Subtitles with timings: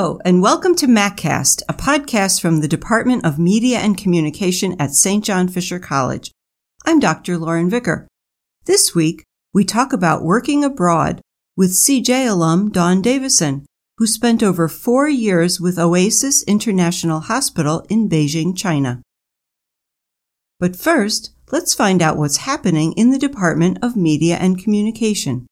[0.00, 4.92] Hello, and welcome to MacCast, a podcast from the Department of Media and Communication at
[4.92, 5.24] St.
[5.24, 6.30] John Fisher College.
[6.86, 7.36] I'm Dr.
[7.36, 8.06] Lauren Vicker.
[8.66, 11.20] This week, we talk about working abroad
[11.56, 13.66] with CJ alum Dawn Davison,
[13.96, 19.02] who spent over four years with Oasis International Hospital in Beijing, China.
[20.60, 25.47] But first, let's find out what's happening in the Department of Media and Communication.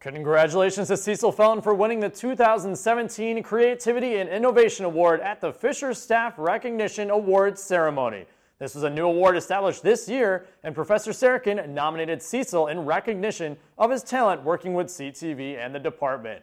[0.00, 5.92] Congratulations to Cecil Felton for winning the 2017 Creativity and Innovation Award at the Fisher
[5.92, 8.24] Staff Recognition Awards ceremony.
[8.58, 13.58] This was a new award established this year, and Professor Sarakin nominated Cecil in recognition
[13.76, 16.42] of his talent working with CTV and the department.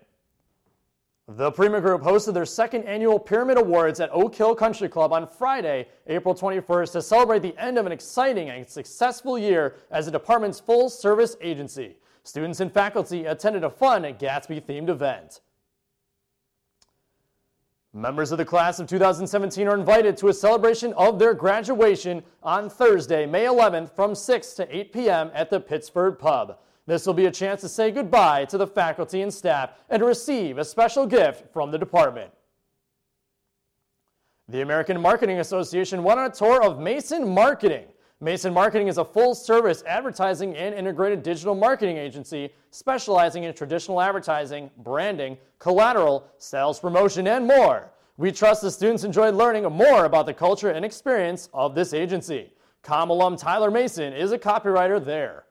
[1.27, 5.27] The Prima Group hosted their second annual Pyramid Awards at Oak Hill Country Club on
[5.27, 10.11] Friday, April 21st, to celebrate the end of an exciting and successful year as the
[10.11, 11.95] department's full service agency.
[12.27, 15.39] Students and faculty attended a fun Gatsby-themed event.
[17.93, 22.69] Members of the class of 2017 are invited to a celebration of their graduation on
[22.69, 25.31] Thursday, May 11th from 6 to 8 p.m.
[25.33, 26.57] at the Pittsford Pub.
[26.85, 30.05] This will be a chance to say goodbye to the faculty and staff and to
[30.05, 32.33] receive a special gift from the department.
[34.49, 37.85] The American Marketing Association went on a tour of Mason Marketing,
[38.19, 44.01] Mason Marketing is a full service advertising and integrated digital marketing agency specializing in traditional
[44.01, 47.91] advertising, branding, collateral, sales promotion, and more.
[48.17, 52.51] We trust the students enjoyed learning more about the culture and experience of this agency.
[52.81, 55.43] Com alum Tyler Mason is a copywriter there.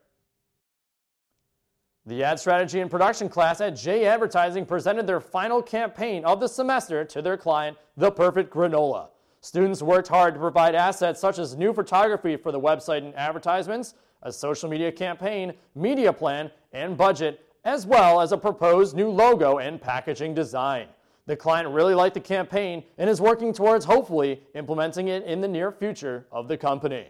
[2.05, 6.47] The ad strategy and production class at J Advertising presented their final campaign of the
[6.47, 9.07] semester to their client, The Perfect Granola.
[9.41, 13.93] Students worked hard to provide assets such as new photography for the website and advertisements,
[14.23, 19.59] a social media campaign, media plan, and budget, as well as a proposed new logo
[19.59, 20.87] and packaging design.
[21.27, 25.47] The client really liked the campaign and is working towards hopefully implementing it in the
[25.47, 27.07] near future of the company.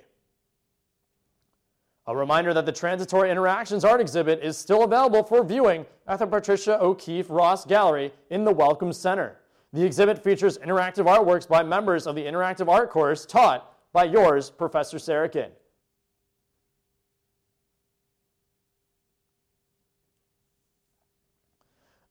[2.07, 6.25] A reminder that the Transitory Interactions art exhibit is still available for viewing at the
[6.25, 9.37] Patricia O'Keefe Ross Gallery in the Welcome Center.
[9.73, 14.49] The exhibit features interactive artworks by members of the interactive art course taught by yours,
[14.49, 15.49] Professor Sarakin.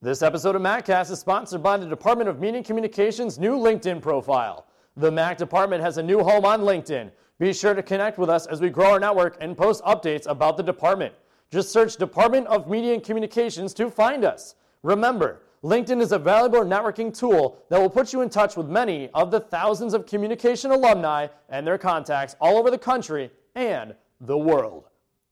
[0.02, 4.02] This episode of MacCast is sponsored by the Department of Media and Communications' new LinkedIn
[4.02, 4.66] profile.
[4.96, 7.10] The Mac department has a new home on LinkedIn.
[7.38, 10.56] Be sure to connect with us as we grow our network and post updates about
[10.56, 11.14] the department.
[11.50, 14.54] Just search Department of Media and Communications to find us.
[14.82, 19.08] Remember, LinkedIn is a valuable networking tool that will put you in touch with many
[19.14, 24.36] of the thousands of communication alumni and their contacts all over the country and the
[24.36, 24.84] world.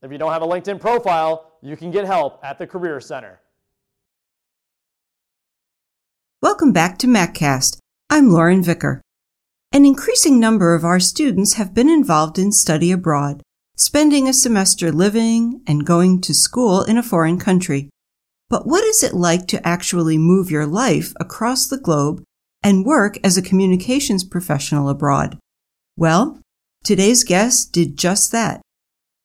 [0.02, 3.40] If you don't have a LinkedIn profile, you can get help at the Career Center.
[6.42, 7.78] Welcome back to MacCast.
[8.10, 9.02] I'm Lauren Vicker.
[9.72, 13.42] An increasing number of our students have been involved in study abroad,
[13.76, 17.90] spending a semester living and going to school in a foreign country.
[18.54, 22.22] But what is it like to actually move your life across the globe
[22.62, 25.36] and work as a communications professional abroad?
[25.96, 26.38] Well,
[26.84, 28.60] today's guest did just that.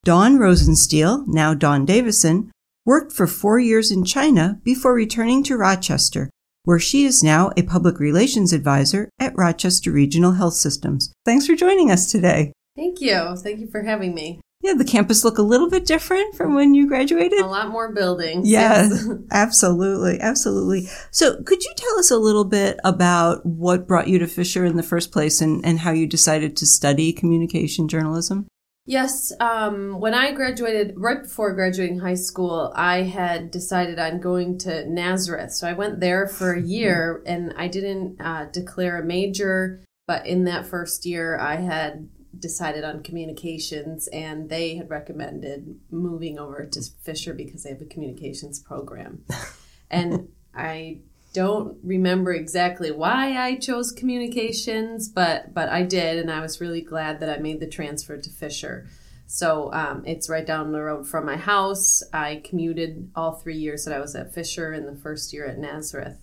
[0.02, 2.50] Dawn Rosensteel, now Dawn Davison,
[2.84, 6.28] worked for four years in China before returning to Rochester,
[6.64, 11.12] where she is now a public relations advisor at Rochester Regional Health Systems.
[11.24, 12.52] Thanks for joining us today.
[12.74, 13.36] Thank you.
[13.36, 14.40] Thank you for having me.
[14.62, 17.40] Yeah, the campus look a little bit different from when you graduated.
[17.40, 18.48] A lot more buildings.
[18.48, 20.86] Yes, absolutely, absolutely.
[21.10, 24.76] So, could you tell us a little bit about what brought you to Fisher in
[24.76, 28.48] the first place, and, and how you decided to study communication journalism?
[28.84, 34.58] Yes, um, when I graduated, right before graduating high school, I had decided on going
[34.58, 35.52] to Nazareth.
[35.52, 39.82] So I went there for a year, and I didn't uh, declare a major.
[40.06, 46.38] But in that first year, I had decided on communications and they had recommended moving
[46.38, 49.24] over to Fisher because they have a communications program.
[49.90, 51.00] and I
[51.32, 56.80] don't remember exactly why I chose communications, but but I did, and I was really
[56.80, 58.88] glad that I made the transfer to Fisher.
[59.26, 62.02] So um, it's right down the road from my house.
[62.12, 65.58] I commuted all three years that I was at Fisher, and the first year at
[65.58, 66.18] Nazareth.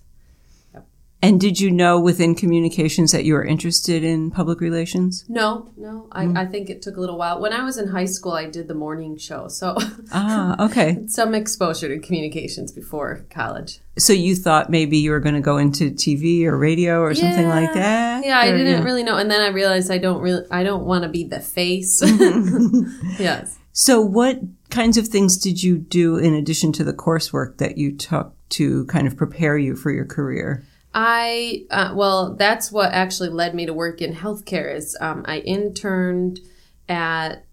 [1.19, 5.25] And did you know within communications that you were interested in public relations?
[5.27, 6.07] No, no.
[6.11, 6.37] I, mm.
[6.37, 7.41] I think it took a little while.
[7.41, 9.47] When I was in high school, I did the morning show.
[9.47, 9.75] So,
[10.11, 10.99] ah, okay.
[11.07, 13.79] some exposure to communications before college.
[13.97, 17.21] So, you thought maybe you were going to go into TV or radio or yeah.
[17.21, 18.23] something like that?
[18.23, 18.83] Yeah, I didn't yeah.
[18.83, 19.17] really know.
[19.17, 21.99] And then I realized I don't really, I don't want to be the face.
[23.19, 23.57] yes.
[23.71, 24.39] So, what
[24.69, 28.85] kinds of things did you do in addition to the coursework that you took to
[28.85, 30.63] kind of prepare you for your career?
[30.99, 34.75] I uh, well, that's what actually led me to work in healthcare.
[34.75, 36.39] Is um, I interned
[36.89, 37.45] at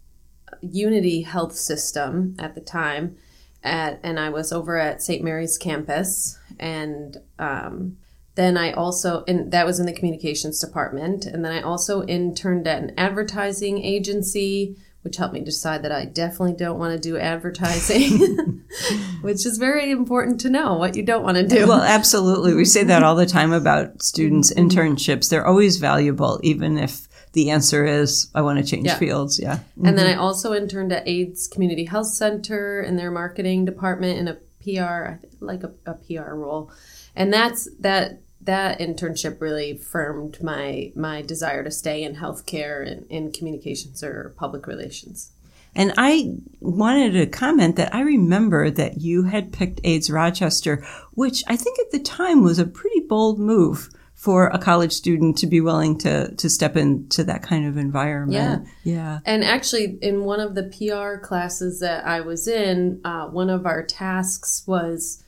[0.62, 3.18] Unity Health System at the time,
[3.62, 5.22] at and I was over at St.
[5.22, 7.98] Mary's campus, and um,
[8.34, 12.66] then I also and that was in the communications department, and then I also interned
[12.66, 14.74] at an advertising agency
[15.04, 18.64] which helped me decide that I definitely don't want to do advertising,
[19.20, 21.68] which is very important to know what you don't want to do.
[21.68, 22.54] Well, absolutely.
[22.54, 24.66] We say that all the time about students' mm-hmm.
[24.66, 25.28] internships.
[25.28, 28.96] They're always valuable, even if the answer is, I want to change yeah.
[28.96, 29.38] fields.
[29.38, 29.56] Yeah.
[29.56, 29.86] Mm-hmm.
[29.86, 30.18] And then mm-hmm.
[30.18, 35.22] I also interned at AIDS Community Health Center in their marketing department in a PR,
[35.40, 36.72] like a, a PR role.
[37.14, 43.06] And that's that that internship really firmed my my desire to stay in healthcare and
[43.10, 45.32] in communications or public relations.
[45.76, 51.42] And I wanted to comment that I remember that you had picked AIDS Rochester, which
[51.48, 55.46] I think at the time was a pretty bold move for a college student to
[55.46, 58.68] be willing to to step into that kind of environment.
[58.84, 59.18] Yeah, yeah.
[59.24, 63.66] And actually, in one of the PR classes that I was in, uh, one of
[63.66, 65.23] our tasks was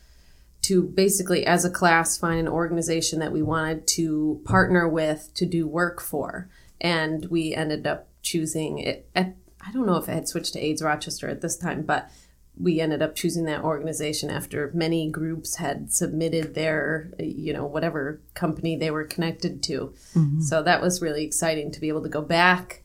[0.63, 5.45] to basically, as a class, find an organization that we wanted to partner with to
[5.45, 6.49] do work for.
[6.81, 9.09] And we ended up choosing it.
[9.15, 12.09] At, I don't know if it had switched to AIDS Rochester at this time, but
[12.59, 18.19] we ended up choosing that organization after many groups had submitted their, you know, whatever
[18.33, 19.93] company they were connected to.
[20.15, 20.41] Mm-hmm.
[20.41, 22.83] So that was really exciting to be able to go back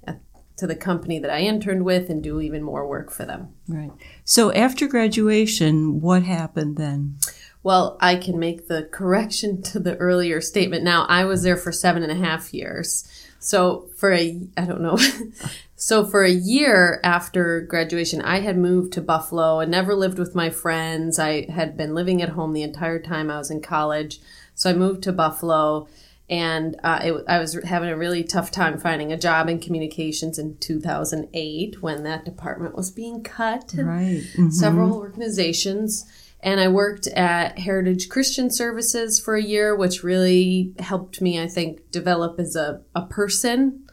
[0.59, 3.55] to the company that I interned with and do even more work for them.
[3.67, 3.91] Right.
[4.25, 7.17] So after graduation, what happened then?
[7.63, 10.85] Well, I can make the correction to the earlier statement.
[10.85, 13.09] Now, I was there for seven and a half years.
[13.39, 14.99] So for a, I don't know.
[15.77, 20.35] so for a year after graduation, I had moved to Buffalo and never lived with
[20.35, 21.19] my friends.
[21.19, 24.21] I had been living at home the entire time I was in college.
[24.55, 25.89] So I moved to Buffalo
[26.31, 30.39] and uh, it, I was having a really tough time finding a job in communications
[30.39, 33.75] in 2008 when that department was being cut.
[33.77, 34.23] Right.
[34.35, 34.51] Mm-hmm.
[34.51, 36.11] Several organizations
[36.43, 41.47] and I worked at Heritage Christian Services for a year, which really helped me, I
[41.47, 43.87] think, develop as a, a person.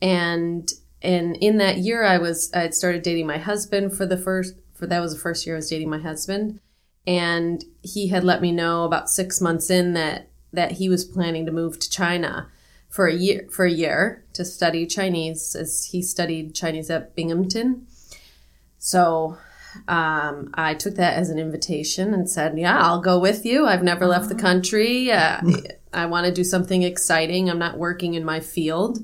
[0.00, 0.70] And
[1.02, 4.54] and in that year, I was I had started dating my husband for the first
[4.74, 6.60] for that was the first year I was dating my husband,
[7.06, 11.44] and he had let me know about six months in that that he was planning
[11.46, 12.48] to move to China
[12.88, 17.86] for a year for a year to study Chinese as he studied Chinese at Binghamton.
[18.78, 19.38] So
[19.88, 23.66] um, I took that as an invitation and said, "Yeah, I'll go with you.
[23.66, 25.10] I've never left the country.
[25.10, 25.40] Uh,
[25.92, 27.48] I want to do something exciting.
[27.48, 28.98] I'm not working in my field."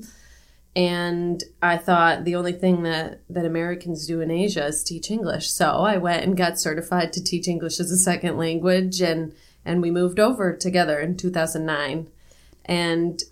[0.75, 5.49] And I thought the only thing that, that Americans do in Asia is teach English.
[5.49, 9.33] So I went and got certified to teach English as a second language, and
[9.65, 12.07] and we moved over together in 2009.
[12.65, 13.23] And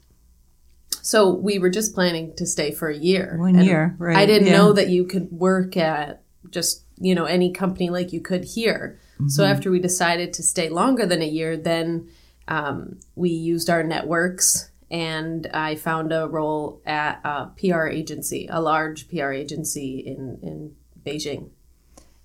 [1.03, 3.35] so we were just planning to stay for a year.
[3.37, 4.17] One year, right?
[4.17, 4.57] I didn't yeah.
[4.57, 8.99] know that you could work at just you know any company like you could here.
[9.15, 9.29] Mm-hmm.
[9.29, 12.09] So after we decided to stay longer than a year, then
[12.47, 18.61] um, we used our networks and I found a role at a PR agency, a
[18.61, 20.75] large PR agency in in
[21.05, 21.49] Beijing.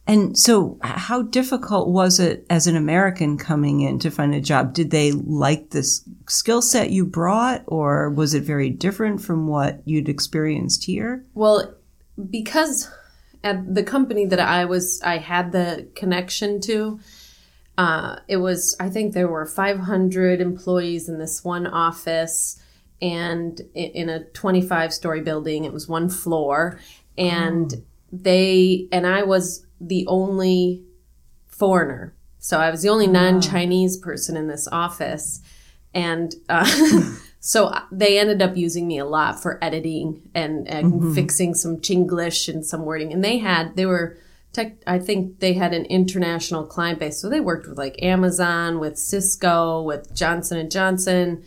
[0.07, 4.75] And so, how difficult was it as an American coming in to find a job?
[4.75, 9.83] Did they like this skill set you brought, or was it very different from what
[9.85, 11.25] you'd experienced here?
[11.35, 11.75] Well,
[12.29, 12.91] because
[13.43, 17.01] at the company that I was, I had the connection to.
[17.79, 22.61] Uh, it was, I think there were 500 employees in this one office
[23.01, 25.65] and in a 25 story building.
[25.65, 26.79] It was one floor.
[27.17, 27.83] And oh.
[28.13, 30.85] they, and I was the only
[31.47, 32.15] foreigner.
[32.39, 35.41] So I was the only non Chinese person in this office.
[35.95, 40.93] And, uh, So uh, they ended up using me a lot for editing and, and
[40.93, 41.15] mm-hmm.
[41.15, 43.13] fixing some Chinglish and some wording.
[43.13, 44.19] And they had, they were,
[44.53, 47.19] tech, I think they had an international client base.
[47.19, 51.43] So they worked with like Amazon, with Cisco, with Johnson and Johnson.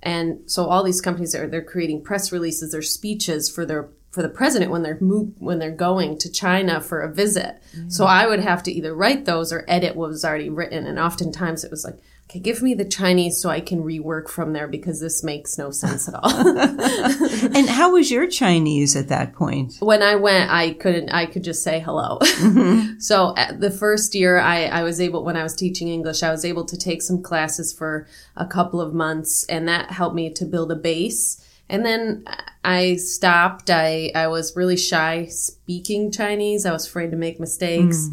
[0.00, 4.20] And so all these companies are, they're creating press releases, or speeches for their for
[4.20, 7.62] the president when they're move, when they're going to China for a visit.
[7.74, 7.88] Mm-hmm.
[7.88, 10.86] So I would have to either write those or edit what was already written.
[10.86, 11.98] And oftentimes it was like,
[12.32, 15.70] okay, give me the Chinese so I can rework from there because this makes no
[15.70, 16.30] sense at all.
[17.56, 19.74] and how was your Chinese at that point?
[19.80, 22.18] When I went, I couldn't, I could just say hello.
[22.20, 22.98] Mm-hmm.
[23.00, 26.44] so the first year I, I was able, when I was teaching English, I was
[26.44, 30.46] able to take some classes for a couple of months and that helped me to
[30.46, 32.24] build a base And then
[32.64, 33.68] I stopped.
[33.68, 36.64] I, I was really shy speaking Chinese.
[36.64, 38.08] I was afraid to make mistakes.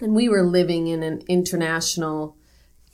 [0.00, 2.35] And we were living in an international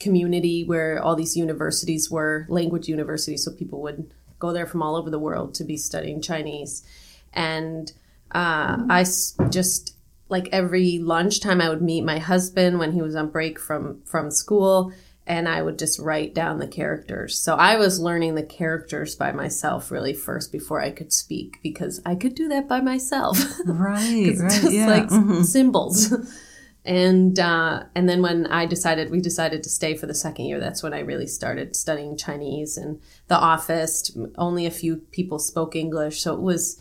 [0.03, 3.43] community where all these universities were language universities.
[3.43, 6.83] So people would go there from all over the world to be studying Chinese.
[7.33, 7.91] And
[8.33, 9.95] uh, I s- just,
[10.29, 14.31] like every lunchtime, I would meet my husband when he was on break from, from
[14.31, 14.91] school
[15.25, 17.39] and I would just write down the characters.
[17.39, 22.01] So I was learning the characters by myself really first before I could speak because
[22.05, 23.39] I could do that by myself.
[23.65, 24.87] Right, right, just yeah.
[24.87, 25.45] like mhm.
[25.45, 26.13] symbols.
[26.85, 30.59] and uh, and then when I decided we decided to stay for the second year,
[30.59, 32.77] that's when I really started studying Chinese.
[32.77, 36.79] And the office, only a few people spoke English, so it was.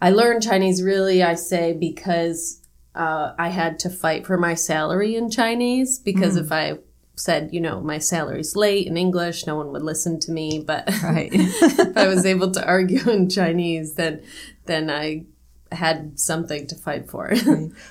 [0.00, 2.60] I learned Chinese really, I say, because
[2.94, 5.98] uh, I had to fight for my salary in Chinese.
[5.98, 6.78] Because if I
[7.16, 10.62] said, you know, my salary's late in English, no one would listen to me.
[10.66, 11.30] But Right.
[11.32, 14.22] if I was able to argue in Chinese, then
[14.66, 15.26] then I
[15.74, 17.32] had something to fight for.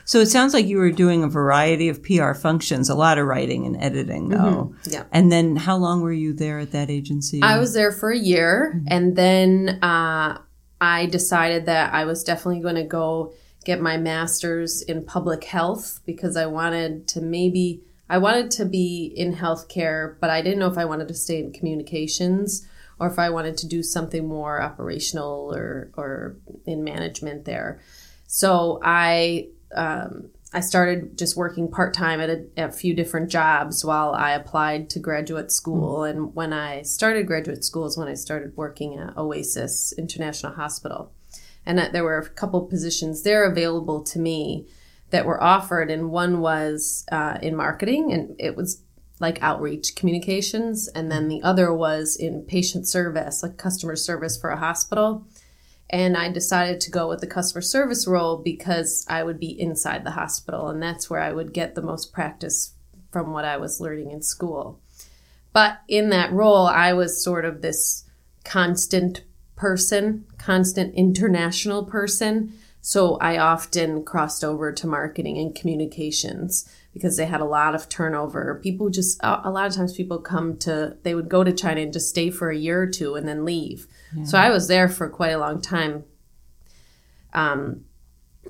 [0.05, 3.25] So it sounds like you were doing a variety of PR functions, a lot of
[3.25, 4.75] writing and editing, though.
[4.85, 5.03] Yeah.
[5.11, 7.41] And then how long were you there at that agency?
[7.41, 10.39] I was there for a year, and then uh,
[10.81, 13.33] I decided that I was definitely going to go
[13.65, 19.13] get my master's in public health because I wanted to maybe I wanted to be
[19.15, 22.67] in healthcare, but I didn't know if I wanted to stay in communications
[22.99, 27.79] or if I wanted to do something more operational or or in management there.
[28.27, 33.83] So I um, I started just working part time at a, a few different jobs
[33.83, 36.03] while I applied to graduate school.
[36.03, 41.11] And when I started graduate school is when I started working at Oasis International Hospital.
[41.65, 44.67] And that there were a couple positions there available to me
[45.09, 48.81] that were offered, and one was uh, in marketing, and it was
[49.23, 54.51] like outreach communications, and then the other was in patient service, like customer service for
[54.51, 55.25] a hospital
[55.93, 60.03] and I decided to go with the customer service role because I would be inside
[60.03, 62.73] the hospital, and that's where I would get the most practice
[63.11, 64.79] from what I was learning in school.
[65.53, 68.05] But in that role, I was sort of this
[68.43, 69.23] constant
[69.55, 72.53] person, constant international person.
[72.85, 77.87] So I often crossed over to marketing and communications because they had a lot of
[77.87, 78.59] turnover.
[78.61, 81.93] People just, a lot of times people come to, they would go to China and
[81.93, 83.87] just stay for a year or two and then leave.
[84.25, 86.03] So I was there for quite a long time.
[87.33, 87.85] Um,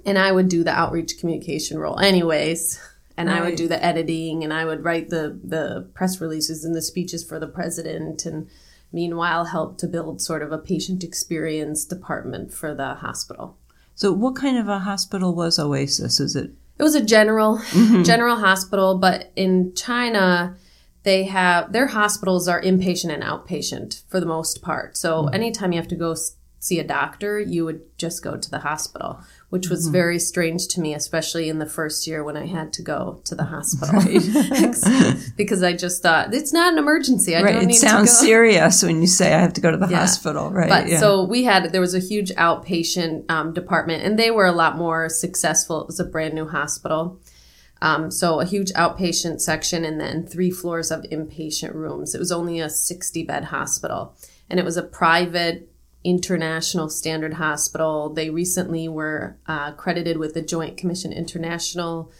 [0.03, 2.81] and I would do the outreach communication role anyways.
[3.15, 6.73] And I would do the editing and I would write the, the press releases and
[6.73, 8.49] the speeches for the president and
[8.91, 13.59] meanwhile help to build sort of a patient experience department for the hospital.
[13.95, 16.19] So what kind of a hospital was Oasis?
[16.19, 18.03] Is it It was a general mm-hmm.
[18.03, 20.57] general hospital, but in China
[21.03, 24.97] they have their hospitals are inpatient and outpatient for the most part.
[24.97, 25.35] So mm-hmm.
[25.35, 26.15] anytime you have to go
[26.63, 30.79] see a doctor, you would just go to the hospital, which was very strange to
[30.79, 33.99] me, especially in the first year when I had to go to the hospital
[35.35, 37.35] because I just thought it's not an emergency.
[37.35, 37.53] I right?
[37.53, 38.27] don't It need sounds to go.
[38.27, 39.97] serious when you say I have to go to the Yeah.
[39.99, 40.69] hospital, right?
[40.69, 40.99] But yeah.
[40.99, 44.77] so we had there was a huge outpatient um, department, and they were a lot
[44.77, 45.81] more successful.
[45.81, 47.19] It was a brand new hospital,
[47.81, 52.15] um, so a huge outpatient section, and then three floors of inpatient rooms.
[52.15, 54.15] It was only a sixty bed hospital,
[54.49, 55.69] and it was a private
[56.03, 58.09] international standard hospital.
[58.13, 62.11] They recently were uh, credited with the Joint Commission International.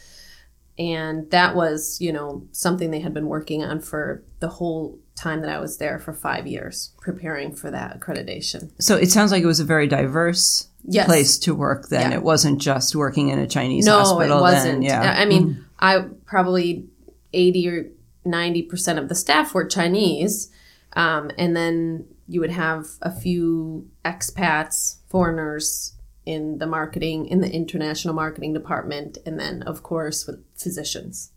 [0.78, 5.40] And that was, you know, something they had been working on for the whole time
[5.42, 8.70] that I was there for five years, preparing for that accreditation.
[8.80, 11.06] so it sounds like it was a very diverse Yes.
[11.06, 11.88] place to work.
[11.88, 12.16] Then Yeah.
[12.18, 14.38] it wasn't just working in a Chinese No, hospital.
[14.38, 14.72] it wasn't.
[14.80, 15.14] Then, yeah.
[15.16, 16.86] I mean, I probably
[17.32, 17.86] 80 or
[18.26, 20.50] 90% of the staff were Chinese.
[20.94, 25.94] Um, and then you would have a few expats, foreigners
[26.26, 31.32] in the marketing, in the international marketing department, and then, of course, with physicians.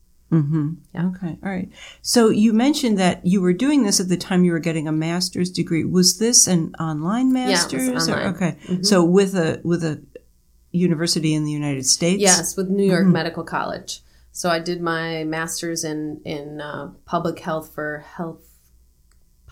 [0.93, 1.07] Yeah.
[1.07, 1.69] Okay, all right.
[2.01, 4.91] So you mentioned that you were doing this at the time you were getting a
[4.91, 5.85] master's degree.
[5.85, 7.87] Was this an online master's?
[7.87, 8.33] or- online.
[8.33, 8.43] Mm-hmm.
[8.73, 10.01] okay, so with a with a
[10.71, 12.21] university in the United States.
[12.21, 14.01] Yes, with New York Medical College.
[14.31, 18.46] So I did my master's in in uh, public health for health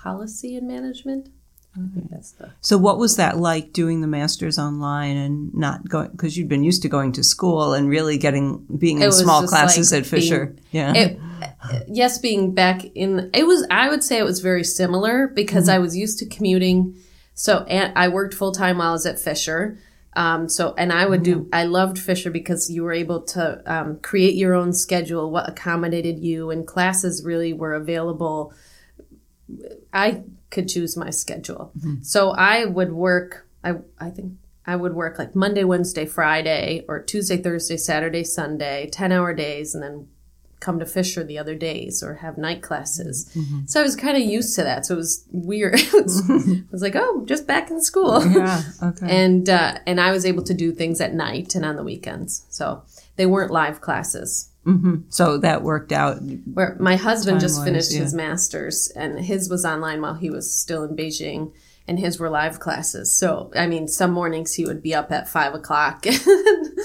[0.05, 1.29] policy and management.
[1.75, 6.47] The So what was that like doing the master's online and not going because you'd
[6.47, 10.07] been used to going to school and really getting being in small classes like at
[10.07, 10.45] Fisher.
[10.45, 10.93] being- yeah.
[10.95, 11.19] it,
[11.89, 15.79] yes, being back in it was I would say it was very similar because I
[15.79, 16.95] was used to commuting.
[17.33, 19.77] So and I worked full time while I was at Fisher.
[20.15, 23.99] Um, so and I would do I loved Fisher because you were able to um,
[23.99, 28.53] create your own schedule, what accommodated you, and classes really were available.
[29.93, 31.71] I could choose my schedule.
[31.77, 32.01] Mm-hmm.
[32.03, 33.47] So I would work.
[33.63, 34.33] I I think
[34.65, 39.75] I would work like Monday, Wednesday, Friday, or Tuesday, Thursday, Saturday, Sunday, ten hour days,
[39.75, 40.07] and then
[40.59, 43.29] come to Fisher the other days or have night classes.
[43.35, 43.65] Mm-hmm.
[43.67, 44.85] So I was kind of used to that.
[44.85, 45.75] So it was weird.
[45.79, 46.51] it, was, mm-hmm.
[46.53, 48.25] it was like, oh, just back in school.
[48.25, 48.61] Yeah.
[48.81, 49.25] Okay.
[49.25, 52.45] And uh, and I was able to do things at night and on the weekends.
[52.49, 52.83] So
[53.15, 54.49] they weren't live classes.
[55.09, 56.17] So that worked out.
[56.51, 57.99] Where my husband just finished yeah.
[58.01, 61.53] his master's, and his was online while he was still in Beijing,
[61.87, 63.15] and his were live classes.
[63.15, 66.05] So I mean, some mornings he would be up at five o'clock.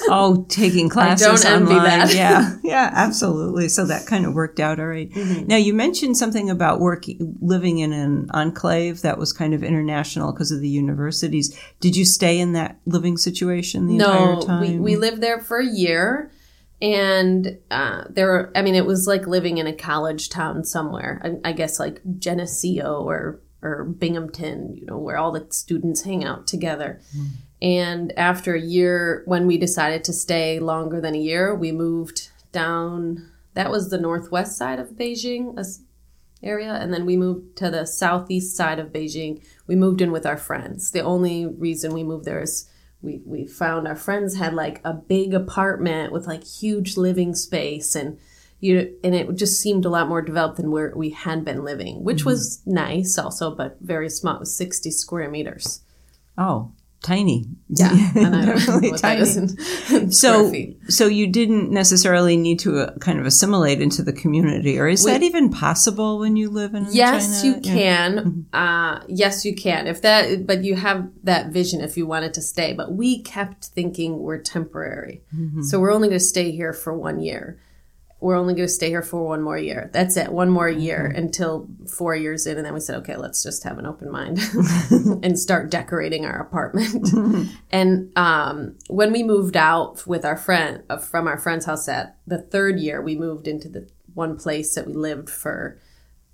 [0.09, 1.85] Oh, taking classes don't envy online.
[1.85, 2.15] that.
[2.15, 3.69] Yeah, yeah, absolutely.
[3.69, 5.11] So that kind of worked out all right.
[5.11, 5.47] Mm-hmm.
[5.47, 10.33] Now you mentioned something about working, living in an enclave that was kind of international
[10.33, 11.57] because of the universities.
[11.81, 14.61] Did you stay in that living situation the no, entire time?
[14.61, 16.31] we we lived there for a year.
[16.83, 21.21] And uh, there, were, I mean, it was like living in a college town somewhere.
[21.23, 26.25] I, I guess like Geneseo or or Binghamton, you know, where all the students hang
[26.25, 26.99] out together.
[27.61, 32.31] And after a year, when we decided to stay longer than a year, we moved
[32.53, 33.31] down.
[33.53, 35.59] That was the northwest side of Beijing
[36.43, 39.43] area, and then we moved to the southeast side of Beijing.
[39.67, 40.91] We moved in with our friends.
[40.91, 42.71] The only reason we moved there is
[43.03, 47.95] we we found our friends had like a big apartment with like huge living space
[47.95, 48.19] and
[48.61, 52.05] you and it just seemed a lot more developed than where we had been living,
[52.05, 52.29] which mm-hmm.
[52.29, 54.37] was nice also, but very small.
[54.37, 55.81] It was sixty square meters.
[56.37, 57.47] oh, tiny.
[57.69, 59.21] Yeah, and I don't know Definitely tiny.
[59.23, 59.57] is in, in
[60.13, 60.53] square So,
[60.89, 65.05] so you didn't necessarily need to uh, kind of assimilate into the community, or is
[65.05, 67.57] that even possible when you live in Yes, China?
[67.57, 67.75] you Yeah.
[67.75, 68.47] can.
[68.53, 69.87] Uh, yes, you can.
[69.87, 72.73] If that, but you have that vision if you wanted to stay.
[72.73, 75.63] But we kept thinking we're temporary, Mm-hmm.
[75.63, 77.59] so we're only going to stay here for one year.
[78.21, 79.91] We're only going to stay here for one more year.
[79.93, 81.19] That's it, one more year Mm-hmm.
[81.19, 84.39] until four years in, and then we said, okay, let's just have an open mind
[85.23, 87.09] and start decorating our apartment.
[87.71, 92.19] and um, when we moved out with our friend uh, from our friend's house at
[92.27, 95.79] the third year, we moved into the one place that we lived for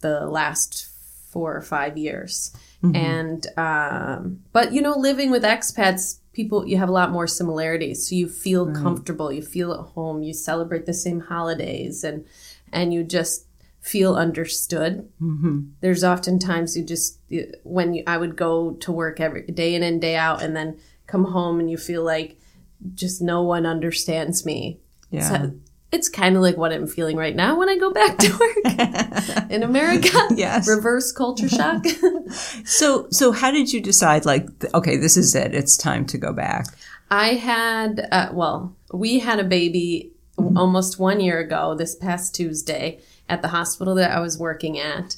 [0.01, 0.89] the last
[1.31, 2.55] four or five years.
[2.95, 8.07] And, um, but you know, living with expats, people, you have a lot more similarities.
[8.07, 12.27] So you feel comfortable, you feel at home, you celebrate the same holidays and,
[12.70, 13.46] and you just
[13.81, 15.09] feel understood.
[15.18, 15.61] Mm-hmm.
[15.81, 17.18] There's oftentimes you just,
[17.64, 20.79] when you, I would go to work every day in and day out and then
[21.07, 22.38] come home and you feel like
[22.94, 24.79] just no one understands me.
[25.11, 25.29] Yeah.
[25.29, 25.53] So
[25.92, 29.51] it's kind of like what I'm feeling right now when I go back to work
[29.51, 30.18] in America.
[30.35, 30.68] Yes.
[30.68, 31.85] Reverse culture shock.
[32.64, 34.27] So, so how did you decide?
[34.27, 35.55] Like, okay, this is it.
[35.55, 36.66] It's time to go back.
[37.09, 43.01] I had, uh, well, we had a baby almost one year ago, this past Tuesday,
[43.29, 45.16] at the hospital that I was working at.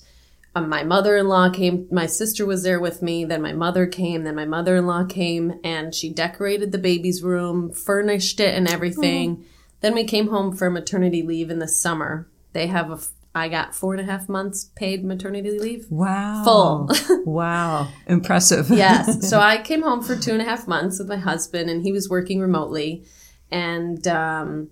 [0.54, 3.86] Um, my mother in law came, my sister was there with me, then my mother
[3.86, 8.54] came, then my mother in law came, and she decorated the baby's room, furnished it,
[8.54, 9.44] and everything.
[9.80, 12.28] Then we came home for maternity leave in the summer.
[12.52, 15.86] They have a, f- I got four and a half months paid maternity leave.
[15.90, 16.42] Wow.
[16.44, 16.90] Full.
[17.24, 17.88] wow.
[18.06, 18.70] Impressive.
[18.70, 19.28] yes.
[19.28, 21.92] So I came home for two and a half months with my husband, and he
[21.92, 23.04] was working remotely.
[23.50, 24.70] And um,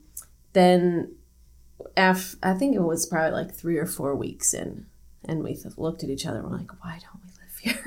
[0.54, 1.14] then,
[1.96, 4.86] af- I think it was probably like three or four weeks in,
[5.24, 6.38] and we looked at each other.
[6.40, 7.30] and We're like, "Why don't we
[7.72, 7.78] live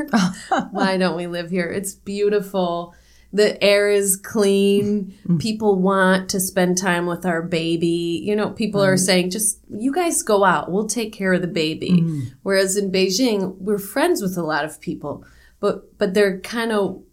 [0.49, 0.69] here?
[0.71, 1.67] Why don't we live here?
[1.69, 2.95] It's beautiful."
[3.31, 5.05] The air is clean.
[5.05, 5.37] Mm-hmm.
[5.37, 8.21] People want to spend time with our baby.
[8.23, 10.71] You know, people are saying, just you guys go out.
[10.71, 11.91] We'll take care of the baby.
[11.91, 12.21] Mm-hmm.
[12.41, 15.23] Whereas in Beijing, we're friends with a lot of people,
[15.59, 17.03] but but they're kind of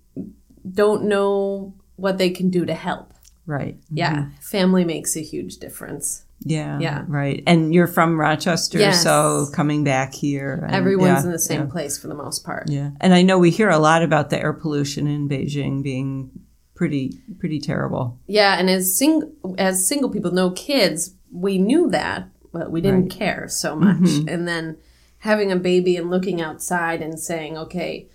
[0.70, 3.12] don't know what they can do to help.
[3.46, 3.78] Right.
[3.90, 4.30] Yeah, mm-hmm.
[4.40, 6.25] family makes a huge difference.
[6.40, 6.78] Yeah.
[6.78, 7.04] Yeah.
[7.08, 7.42] Right.
[7.46, 9.02] And you're from Rochester, Yes.
[9.02, 10.62] so coming back here.
[10.66, 11.66] and- Everyone's yeah, in the same yeah.
[11.66, 12.68] place for the most part.
[12.68, 12.90] Yeah.
[13.00, 16.30] And I know we hear a lot about the air pollution in Beijing being
[16.74, 18.18] pretty pretty terrible.
[18.26, 23.08] Yeah, and as sing as single people, no kids, we knew that, but we didn't
[23.08, 23.96] care so much.
[23.96, 24.28] Mm-hmm.
[24.28, 24.76] And then
[25.20, 28.08] having a baby and looking outside and saying, "Okay,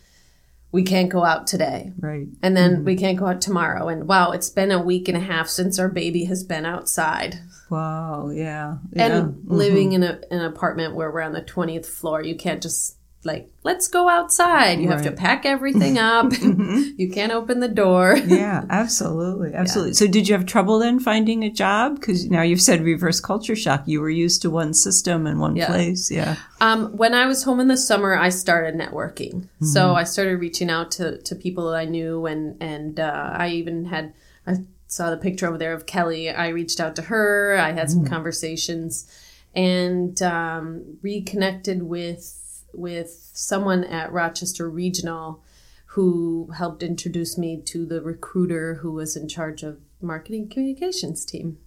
[0.71, 2.27] we can't go out today." Right.
[2.41, 2.85] And then mm-hmm.
[2.85, 3.87] we can't go out tomorrow.
[3.87, 7.39] And wow, it's been a week and a half since our baby has been outside.
[7.69, 8.29] Wow.
[8.29, 8.77] Yeah.
[8.91, 9.05] yeah.
[9.05, 12.97] And living in a, an apartment where we're on the 20th floor, you can't just
[13.23, 14.79] like, let's go outside.
[14.81, 16.31] You have to pack everything up.
[16.41, 18.17] you can't open the door.
[18.17, 19.93] yeah, absolutely, absolutely.
[19.93, 21.99] So, did you have trouble then finding a job?
[21.99, 23.83] Because now you've said reverse culture shock.
[23.87, 25.67] You were used to one system and one Yeah.
[25.67, 26.09] place.
[26.09, 29.47] Yeah, Um, when I was home in the summer, I started networking.
[29.61, 33.49] So I started reaching out to, to people that I knew, and and uh, I
[33.49, 34.13] even had
[34.47, 34.55] I
[34.87, 36.29] saw the picture over there of Kelly.
[36.31, 37.57] I reached out to her.
[37.59, 39.05] I had some conversations,
[39.53, 42.37] and um, reconnected with
[42.73, 45.43] with someone at Rochester Regional
[45.87, 51.57] who helped introduce me to the recruiter who was in charge of marketing communications team.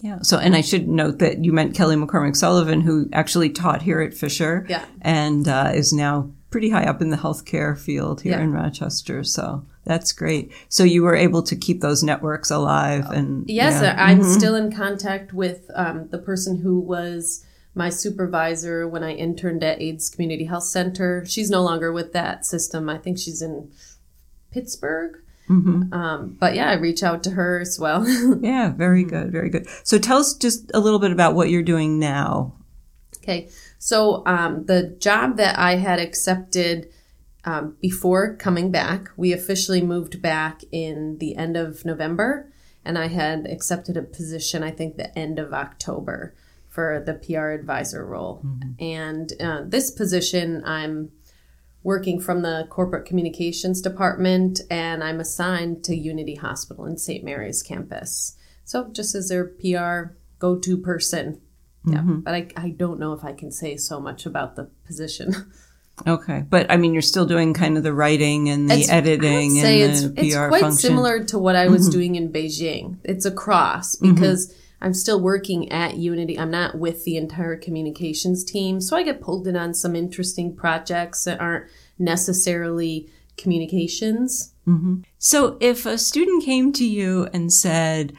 [0.00, 0.18] Yeah.
[0.22, 4.00] So, and I should note that you meant Kelly McCormick Sullivan, who actually taught here
[4.00, 4.66] at Fisher.
[4.68, 4.84] Yeah.
[5.00, 8.42] And uh, is now pretty high up in the healthcare field here Yeah.
[8.42, 9.24] in Rochester.
[9.24, 10.52] So that's great.
[10.68, 13.96] So you were able to keep those networks alive and Yes, yeah.
[13.98, 19.64] I'm still in contact with um, the person who was my supervisor when I interned
[19.64, 21.24] at AIDS Community Health Center.
[21.26, 22.88] She's no longer with that system.
[22.88, 23.70] I think she's in
[24.52, 25.18] Pittsburgh.
[25.92, 28.06] Um, but yeah, I reach out to her as well.
[28.40, 29.66] Yeah, very good, very good.
[29.82, 32.54] So tell us just a little bit about what you're doing now.
[33.18, 36.88] Okay, so um, the job that I had accepted
[37.44, 42.50] um, before coming back, we officially moved back in the end of November,
[42.84, 46.34] and I had accepted a position, I think, the end of October
[46.74, 48.42] for the PR advisor role.
[48.44, 48.84] Mm-hmm.
[48.84, 51.12] And uh, this position, I'm
[51.84, 57.22] working from the corporate communications department, and I'm assigned to Unity Hospital in St.
[57.22, 58.36] Mary's campus.
[58.64, 61.40] So just as their PR go to person.
[61.86, 62.20] Yeah, mm-hmm.
[62.20, 65.32] but I, I don't know if I can say so much about the position.
[66.08, 69.52] Okay, but I mean, you're still doing kind of the writing and the It's- editing
[69.52, 70.88] say and it's, the PR it's quite function.
[70.88, 71.92] similar to what I was mm-hmm.
[71.92, 72.98] doing in Beijing.
[73.04, 74.52] It's a cross because
[74.84, 76.38] I'm still working at Unity.
[76.38, 80.54] I'm not with the entire communications team, so I get pulled in on some interesting
[80.54, 84.52] projects that aren't necessarily communications.
[84.68, 85.00] Mm-hmm.
[85.18, 88.12] So if a student came to you and said,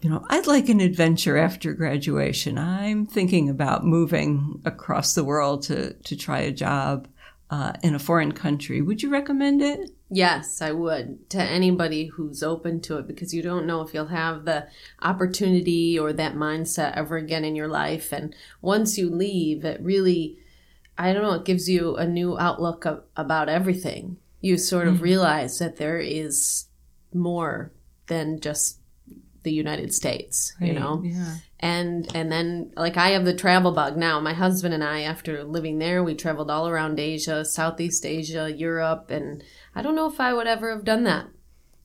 [0.00, 2.56] you know, I'd like an adventure after graduation.
[2.56, 7.08] I'm thinking about moving across the world to, to try a job
[7.52, 8.80] uh, in a foreign country.
[8.80, 9.90] Would you recommend it?
[10.08, 14.06] Yes, I would to anybody who's open to it because you don't know if you'll
[14.06, 14.68] have the
[15.02, 18.10] opportunity or that mindset ever again in your life.
[18.10, 20.38] And once you leave, it really,
[20.96, 24.16] I don't know, it gives you a new outlook of, about everything.
[24.40, 26.68] You sort of realize that there is
[27.12, 27.70] more
[28.06, 28.78] than just
[29.42, 31.02] the United States, you know?
[31.04, 31.36] Yeah.
[31.60, 35.44] and and then like i have the travel bug now my husband and i after
[35.44, 39.42] living there we traveled all around asia southeast asia europe and
[39.76, 41.26] i don't know if i would ever have done that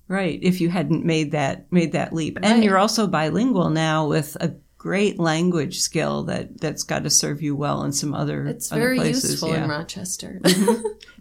[0.09, 0.39] Right.
[0.41, 2.63] If you hadn't made that made that leap, and Right.
[2.63, 7.55] you're also bilingual now with a great language skill that that's got to serve you
[7.55, 9.31] well in some other it's other very places.
[9.31, 9.63] useful yeah.
[9.63, 10.39] in rochester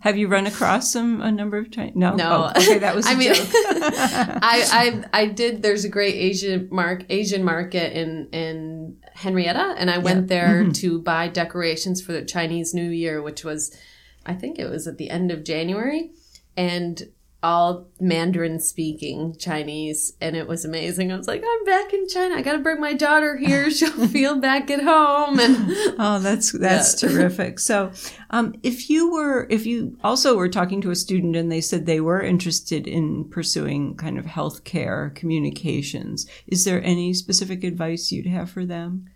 [0.01, 1.93] Have you run across some a number of times?
[1.97, 2.15] No.
[2.15, 2.53] No.
[2.55, 3.07] Oh, okay, that was.
[3.09, 5.63] I I mean, I, I I did.
[5.63, 10.73] There's a great Asian mark Asian market in in Henrietta, and I went there Mm-hmm.
[10.73, 13.77] to buy decorations for the Chinese New Year, which was,
[14.25, 16.13] I think it was at the end of January,
[16.57, 17.03] and
[17.43, 21.13] all Mandarin speaking Chinese, and it was amazing.
[21.13, 22.35] I was like, I'm back in China.
[22.35, 23.71] I got to bring my daughter here.
[23.77, 25.57] She'll feel back at home, and
[25.99, 27.09] Oh, that's that's Yeah.
[27.09, 27.59] terrific.
[27.61, 27.93] So,
[28.31, 31.87] um, if you were, if you also were talking to a student and they said
[31.87, 38.27] they were interested in pursuing kind of healthcare communications, is there any specific advice you'd
[38.27, 39.07] have for them?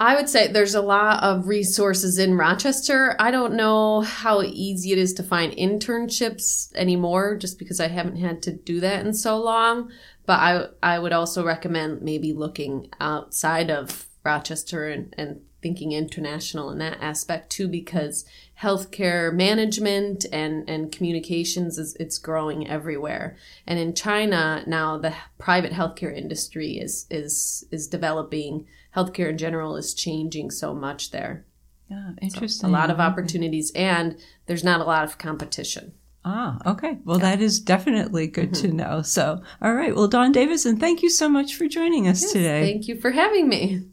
[0.00, 3.16] I would say there's a lot of resources in Rochester.
[3.18, 8.16] I don't know how easy it is to find internships anymore just because I haven't
[8.16, 9.90] had to do that in so long.
[10.24, 16.70] But I I would also recommend maybe looking outside of Rochester and, and thinking international
[16.70, 18.24] in that aspect too because
[18.60, 23.36] healthcare management and, and communications is it's growing everywhere.
[23.66, 29.76] And in China now the private healthcare industry is is is developing healthcare in general
[29.76, 31.44] is changing so much there.
[31.90, 32.68] Yeah, interesting.
[32.68, 35.92] A lot of opportunities and there's not a lot of competition.
[36.24, 36.98] Ah, okay.
[37.04, 39.00] Well, that is definitely good to know.
[39.02, 39.94] So, all right.
[39.94, 42.70] Well, Dawn Davison, thank you so much for joining us today.
[42.72, 43.84] Thank you for having me.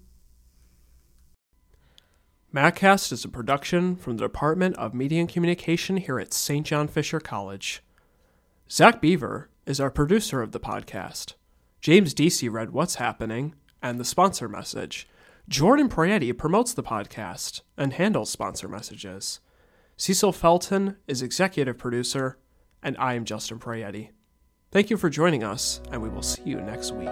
[2.53, 6.65] MacCast is a production from the Department of Media and Communication here at St.
[6.65, 7.84] John Fisher College.
[8.69, 11.34] Zach Beaver is our producer of the podcast.
[11.79, 13.55] James Deasy read What's Happening
[13.86, 15.08] and the sponsor message.
[15.48, 19.41] Jordan Prietti promotes the podcast and handles sponsor messages.
[19.95, 22.39] Cecil Felton is executive producer,
[22.82, 24.10] and I am Justin Prietti.
[24.71, 27.08] Thank you for joining us, and we will see you next week.